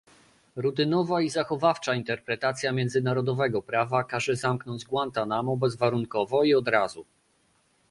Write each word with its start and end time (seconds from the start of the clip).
Rutynowa 0.55 1.21
i 1.21 1.29
zachowawcza 1.29 1.95
interpretacja 1.95 2.71
międzynarodowego 2.71 3.61
prawa 3.61 4.03
każe 4.03 4.35
zamknąć 4.35 4.85
Guantanamo 4.85 5.57
bezwarunkowo 5.57 6.43
i 6.43 6.53
od 6.53 6.67
razu 6.67 7.05